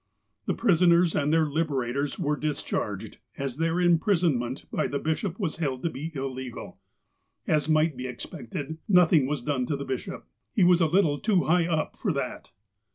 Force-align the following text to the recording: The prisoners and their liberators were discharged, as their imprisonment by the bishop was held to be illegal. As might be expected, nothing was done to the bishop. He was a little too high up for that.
The 0.47 0.55
prisoners 0.55 1.15
and 1.15 1.31
their 1.31 1.45
liberators 1.45 2.17
were 2.17 2.35
discharged, 2.35 3.19
as 3.37 3.57
their 3.57 3.79
imprisonment 3.79 4.65
by 4.71 4.87
the 4.87 4.97
bishop 4.97 5.39
was 5.39 5.57
held 5.57 5.83
to 5.83 5.91
be 5.91 6.11
illegal. 6.15 6.79
As 7.45 7.69
might 7.69 7.95
be 7.95 8.07
expected, 8.07 8.79
nothing 8.89 9.27
was 9.27 9.41
done 9.41 9.67
to 9.67 9.77
the 9.77 9.85
bishop. 9.85 10.25
He 10.55 10.63
was 10.63 10.81
a 10.81 10.87
little 10.87 11.19
too 11.19 11.43
high 11.43 11.67
up 11.67 11.97
for 11.99 12.11
that. 12.13 12.49